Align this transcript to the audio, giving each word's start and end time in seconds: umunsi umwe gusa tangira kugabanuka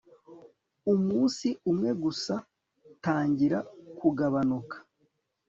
umunsi 0.93 1.47
umwe 1.69 1.89
gusa 2.03 2.33
tangira 3.03 3.59
kugabanuka 3.99 4.75